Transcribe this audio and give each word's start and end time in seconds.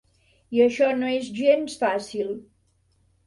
I 0.55 0.61
això 0.67 0.87
no 1.01 1.11
és 1.17 1.29
gens 1.41 1.77
fàcil. 1.83 2.31